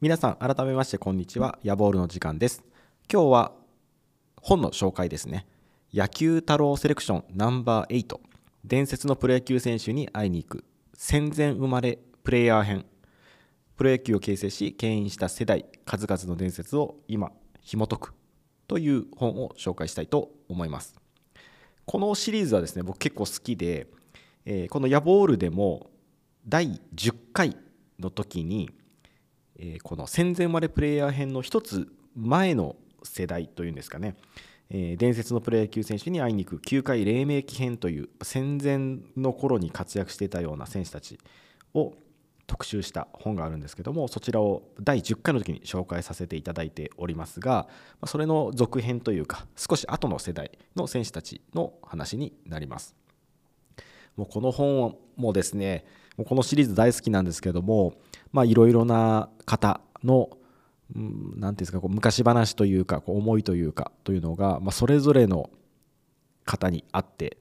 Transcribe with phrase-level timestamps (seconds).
[0.00, 1.58] 皆さん改めましてこんにちは。
[1.64, 2.62] ヤボールの時間です。
[3.12, 3.52] 今日は
[4.40, 5.44] 本の紹介ですね。
[5.92, 8.16] 野球太郎セレクションナンバー8
[8.64, 10.64] 伝説のプロ野球選手に会いに行く
[10.94, 12.86] 戦前生まれプレイヤー編。
[13.74, 18.14] プロ野球を形成し牽引した世代数々の伝説を今紐解く
[18.68, 20.94] という本を紹介したいと思います。
[21.86, 23.88] このシリーズはですね僕結構好きで、
[24.44, 25.90] えーこのヤボールでも
[26.46, 27.56] 第10回
[27.98, 28.70] の時に
[29.58, 34.16] えーこの戦前生まれプレイヤー編の一つ前の世代というんですかね、
[34.70, 41.18] えー伝説のプロ野球選手に会いに行く球界黎明期編という戦前の頃に活躍していたような選手たち
[41.74, 41.94] を
[42.46, 47.68] 特集した本があるんですけどもそちらを第10回の時に紹介させていただいておりますが
[48.06, 52.97] それの続編というか少し後の世代の選手たちの話になります。
[54.18, 55.84] もうこの本もですね
[56.16, 57.94] もうこのシリーズ大好きなんですけども
[58.44, 60.28] いろいろな方の
[60.94, 65.50] うんなんていうんですかこう昔話というかこう思いというかというのが、まあ、それぞれの
[66.44, 67.36] 方にあって、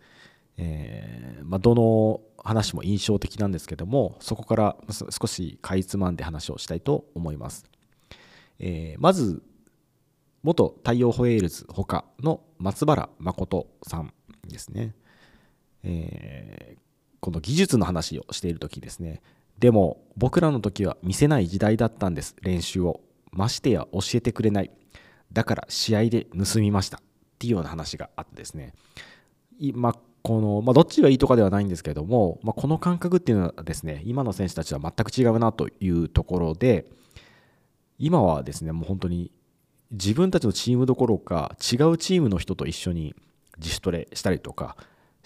[0.58, 4.78] えーまあ、どの話も印象的なんですけどもそこから
[5.10, 7.66] 少しかいつまんで話をしたいと思います。
[8.60, 9.42] えーまず
[10.44, 14.14] 元太陽ホエールズほかの松原誠さん
[14.48, 14.94] ですね。
[15.84, 16.88] えー
[17.20, 19.22] この技術の話をしている時ですね。
[19.60, 22.36] でも僕らの時は見せない時代だったんです。
[22.42, 23.02] 練習を。
[23.32, 24.72] ましてや教えてくれない。
[25.34, 26.98] だから試合で盗みました。
[26.98, 27.02] っ
[27.38, 28.74] ていうような話があってですね。
[29.60, 36.86] いまあこのまあ、どっちがいいとかではないんですけども、まあ、この感覚っていうのはですね今の選手たちは全く違うなというところで
[37.98, 39.32] 今はですねもう本当に
[39.92, 43.16] 自分たちのチームどころか違うチームの人と一緒に
[43.58, 44.76] 自主トレしたりとか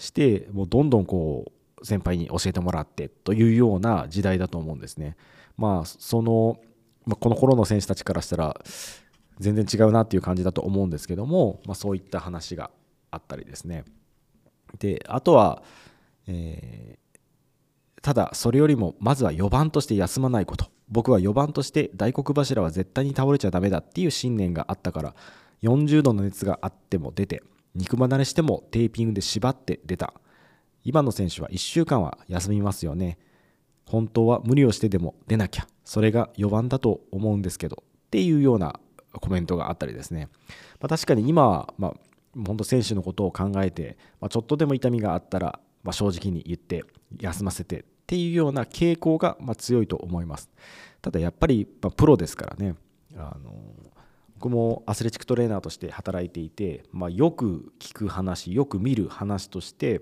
[0.02, 5.16] してもうどんどんこう先輩に教えてもらってというような時代だと思うんですね。
[5.56, 6.58] まあその、
[7.06, 8.60] まあ、この頃の選手たちからしたら
[9.38, 12.70] 全然違うなっていう感じだと思うんですけども、まあ、そういった話が
[13.10, 13.84] あったりですね。
[14.78, 15.62] であとは、
[16.26, 17.02] えー
[18.02, 25.14] ただそれよりもまずは4番として休まないこと僕は4番として大黒柱は絶対に倒れちゃダメだっていう信念があったから
[25.62, 27.42] 40度の熱があっても出て
[27.74, 30.14] 肉離れしてもテーピングで縛って出た。
[30.84, 33.18] 今の選手は1週間は休みますよね。
[33.86, 35.66] 本当は無理をしてでも出なきゃ。
[35.84, 37.82] それが4番だと思うんですけど。
[38.06, 38.78] っていうような
[39.20, 40.28] コメントがあったりですね、
[40.80, 41.94] まあ、確かに今は、まあ、
[42.46, 46.84] 本当選手のことを考えて、まあ、ちょっとでも痛みがあったら、まあ、正直に言って
[47.20, 47.80] 休ませて。
[47.80, 50.50] っていうような傾向がま強いと思います。
[51.00, 52.74] ただやっぱり、ま、プロですからね。
[53.16, 53.54] あの
[54.42, 60.00] 僕もアスレチックトレーナーとして働いていて、まあ、よく聞く話よく見る話として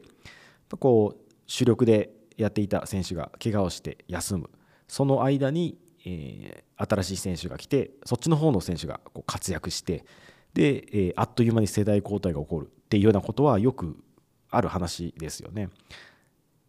[0.79, 2.09] こう主力で
[2.39, 4.49] やっていた選手が怪我をして休む
[4.89, 10.07] その間に、えー新しい選手が来てそっちの方の選手がこう活躍して
[10.55, 14.03] で、えーあっという間に世代交代が起こるっていうようなことはよく
[14.49, 15.69] ある話ですよね。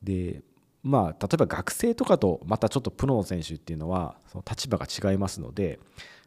[0.04, 0.42] で
[0.84, 5.80] まあ例えば学生とかとまたちょっとプロの選手っていうのはその立場が違いますので、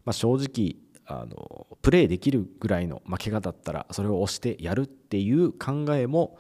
[0.07, 0.77] まあ、正直
[1.07, 6.39] あのプレーできるぐらいの、まあ、怪我だったらそれを押してやるっていう考えも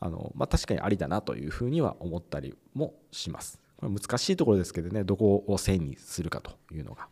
[0.00, 3.60] あの、まあ、確かにありだなというふうには思ったりもします。
[3.76, 7.08] これ難しいところですけどねどこを線にするかというのが。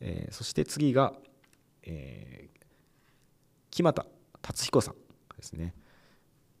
[0.00, 1.14] えーそして次が、
[1.82, 2.58] えー
[3.70, 4.06] 木俣
[4.42, 4.94] 達彦さん
[5.36, 5.74] ですね。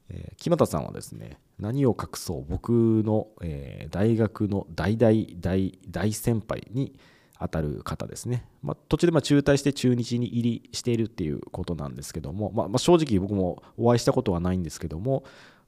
[0.08, 2.70] えー木俣さんはですね何を隠そう僕
[3.04, 6.98] の、えー大学の大大大大先輩に
[7.40, 15.24] 当たる方ですね、まあ、途中でまあ中退して中日に入りしているっていうことなんですけども、まあ、ま正直僕もお会いしたことはないんですけども、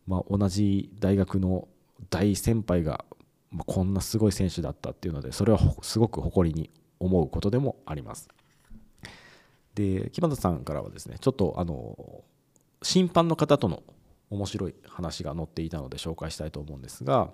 [0.07, 1.69] まあ、同じ大学の
[2.09, 3.05] 大先輩が、
[3.67, 6.71] こんなすごい選手だったっていうのでそれはすごく誇りに
[7.01, 8.29] 思うことでもあります。
[9.75, 12.23] で木俣さんからはですねちょっとあの
[12.83, 13.83] 審判の方との
[14.31, 17.31] 面白い話が載っていたので紹介したいと思うんですが、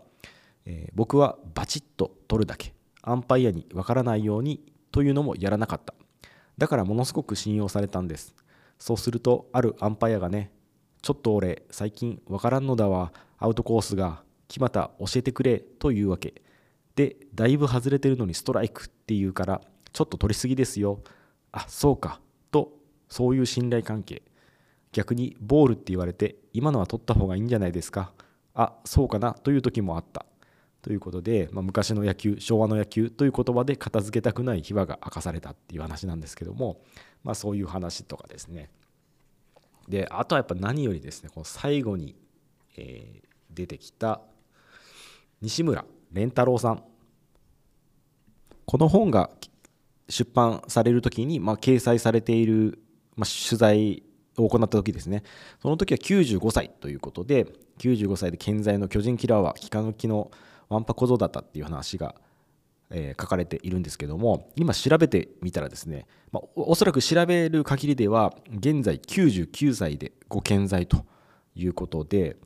[0.65, 2.73] えー僕はバチッと取るだけ
[3.07, 4.61] アンパイアにわからないように
[4.91, 5.95] というのもやらなかった。
[6.59, 8.35] だからものすごく信用されたんです。
[8.79, 10.51] そうするとあるアンパイアがね
[11.03, 16.43] ちょっと俺最近わからんのだわアウトコースが決また教えてくれというわけ。
[16.97, 19.61] でだいぶ外れてるのにストライクっていうから
[19.93, 21.01] ちょっと取りすぎですよ。
[21.53, 22.21] あそうか
[22.51, 22.73] と
[23.09, 24.23] そういう信頼関係。
[24.91, 28.13] 逆にボールって言われて今のは取った方がいいんじゃないですか。
[28.55, 30.27] あそうかなという時もあった。
[30.87, 36.81] ということで、まあ、昔の野球昭和の野球という言葉で片付けたくない秘話が明かされたっていう話なんですけども、
[37.25, 38.71] まあ、そういう話とかですね。
[39.89, 42.15] であとはやっぱ何よりですねこの最後に、
[42.77, 44.21] えー、出てきた
[45.43, 46.85] 西村蓮太郎さん。
[48.65, 49.31] この本が
[50.09, 52.79] 出版される時に、まあ、掲載されている、
[53.17, 54.05] まあ、取材
[54.37, 55.25] を行った時ですね。
[55.61, 57.49] その時は95歳ということで
[57.79, 60.31] 95歳で健在の巨人キラーは幾何きの
[60.69, 62.15] ワンパ小僧だったっていう話が、
[62.91, 71.05] えー、書かれているんですけども今調べてみたらですね、まあ、おそらく調べる限りでは現在99歳でご健在と
[71.55, 72.37] いうことで、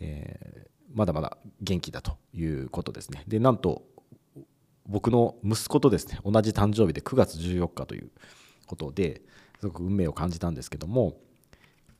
[0.00, 3.22] えー、まだまだ元気だということですね。
[3.28, 3.82] でなんと
[4.88, 8.10] 僕の息子とですね同じ誕生日で9月14日という
[8.66, 9.22] ことで
[9.60, 11.16] すごく運命を感じたんですけども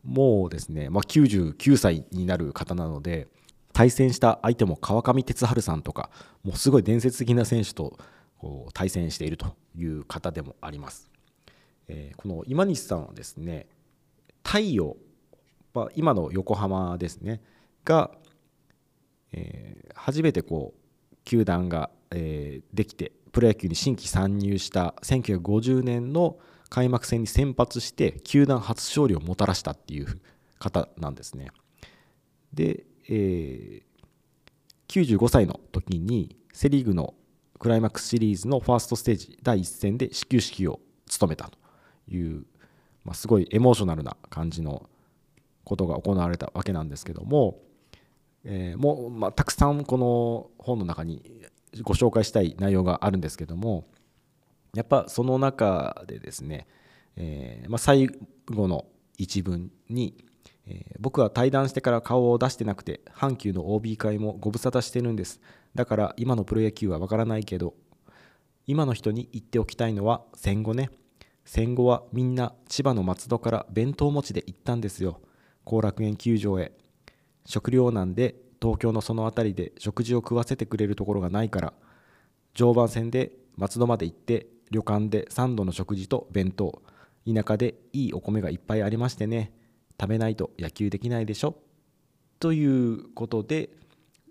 [0.04, 3.26] もうですね、まあ、99歳になる方なので
[3.76, 6.08] 対戦した相手も川上哲治さんとか
[6.42, 7.98] もうすごい伝説的な選手と
[8.38, 11.10] こう対戦しているという方でもあります、
[11.86, 13.66] えー、この今西さんはですね
[14.42, 14.96] 太陽、
[15.74, 17.42] まあ、今の横浜ですね
[17.84, 18.12] が、
[19.34, 26.38] えー、初めてこう球団が、えー、できてプロ野球に新規参入した1950年の
[26.70, 30.06] 開幕戦に先発して球団初勝利をもたらしたっていう
[30.58, 31.48] 方なんですね。
[32.54, 37.14] でえー、95歳の時にセ・リーグの
[37.58, 41.58] クライマックスシリーズのファーストステージ第1戦で始球式を務めたと
[42.08, 42.44] いう、
[43.04, 44.88] まあ、すごいエモーショナルな感じの
[45.64, 47.58] ことが行われたわけなんですけども、
[48.44, 51.42] えー、もう、まあ、たくさんこの本の中に
[51.82, 53.84] ご紹介したい内容があるんですけども
[54.74, 56.66] やっぱその中でですね、
[57.16, 58.08] えーまあ、最
[58.46, 58.84] 後の
[59.18, 60.25] 一文に
[60.66, 65.40] えー、僕は対談してから顔を出してなくて阪急の OB 会もご無沙汰してるんです。
[65.74, 67.74] だから今のプロ野球はわからないけど
[68.66, 70.90] 今の人に言っておきたいのは戦後ね。
[71.44, 75.20] 戦後はみんな千葉の松戸から弁当持ちで行ったんですよ。
[75.64, 76.72] 後楽園球場へ。
[77.44, 81.72] 食料難で東京のその辺りで食事を食わせてくれるところがないから。
[82.54, 86.82] 常磐線で松戸まで行って旅館で3度の食事と弁当。
[87.32, 89.52] 田舎でいいお米がいっぱいありましてね。
[90.00, 91.56] 食べないと野球できないでしょ。
[92.38, 93.70] ということで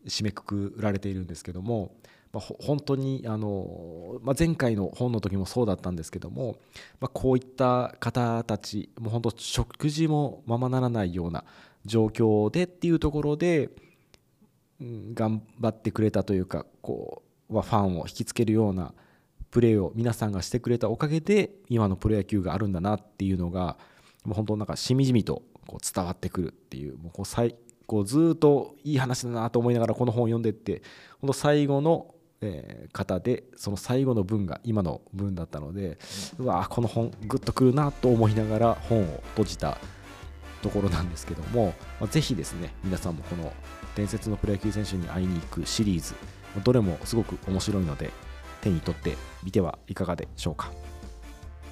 [0.07, 1.95] 締めくくられているんですけども、
[2.31, 6.57] まあ、本当にあの、まあ、前回の本の時もそうだったんですけども、
[6.99, 11.43] まあ、こういった方たちもう本当食事もままならないような
[11.85, 13.69] 状況でっていうところで、
[14.81, 18.93] うん、頑張ってくれたというかこう、ファンを引きつけるような
[19.51, 23.77] プレーを皆さんがしてくれたおかげで今のプロ野球があるんだなっていうのが
[24.27, 27.55] 本当なんかしみじみとこう伝わってくるっていうもうこう最
[27.87, 30.81] こうずっといい話だなと思いながらこの本を読んでって
[31.21, 35.97] 本当最後のえ方でその最後の文が今の文だったので
[36.37, 39.77] うわこの本グッとくるなと思いながら本を閉じた
[40.61, 43.53] ところなんですけども、まあ、ぜひですね皆さんもこの
[43.95, 46.15] 伝説のプロ野球選手に会いに行くシリーズ
[46.63, 48.11] どれもすごく面白いので
[48.61, 50.71] 手に取ってみてはいかがでしょうか。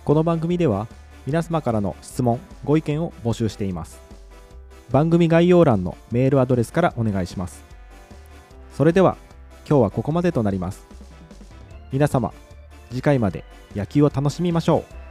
[0.06, 0.88] この番組では
[1.26, 4.00] 皆様からの質問ご意見を募集しています。
[4.92, 7.64] 番組概要欄のメールアドレスからお願いします。
[8.74, 9.18] それでは
[9.68, 10.86] 今日はここまでとなります。
[11.92, 12.34] 皆様
[12.90, 13.44] 次回まで
[13.76, 15.03] 野球を楽しみましょう。